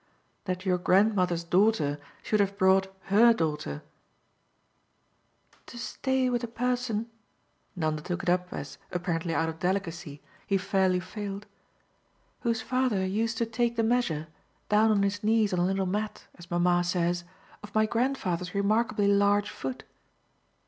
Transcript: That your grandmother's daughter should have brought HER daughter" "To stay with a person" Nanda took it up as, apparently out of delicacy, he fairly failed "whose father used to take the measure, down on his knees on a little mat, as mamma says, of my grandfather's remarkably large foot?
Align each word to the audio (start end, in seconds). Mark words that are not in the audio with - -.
That 0.45 0.65
your 0.65 0.79
grandmother's 0.79 1.43
daughter 1.43 1.99
should 2.23 2.39
have 2.39 2.57
brought 2.57 2.91
HER 3.11 3.33
daughter" 3.35 3.83
"To 5.67 5.77
stay 5.77 6.27
with 6.27 6.43
a 6.43 6.47
person" 6.47 7.11
Nanda 7.75 8.01
took 8.01 8.23
it 8.23 8.27
up 8.29 8.47
as, 8.51 8.79
apparently 8.91 9.35
out 9.35 9.47
of 9.47 9.59
delicacy, 9.59 10.19
he 10.47 10.57
fairly 10.57 10.99
failed 10.99 11.45
"whose 12.39 12.63
father 12.63 13.05
used 13.05 13.37
to 13.37 13.45
take 13.45 13.75
the 13.75 13.83
measure, 13.83 14.27
down 14.69 14.89
on 14.89 15.03
his 15.03 15.23
knees 15.23 15.53
on 15.53 15.59
a 15.59 15.65
little 15.67 15.85
mat, 15.85 16.25
as 16.33 16.49
mamma 16.49 16.83
says, 16.83 17.23
of 17.61 17.75
my 17.75 17.85
grandfather's 17.85 18.55
remarkably 18.55 19.05
large 19.07 19.51
foot? 19.51 19.83